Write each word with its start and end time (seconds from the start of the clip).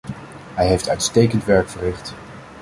Hij 0.53 0.67
heeft 0.67 0.89
uitstekend 0.89 1.45
werk 1.45 1.69
verricht. 1.69 2.13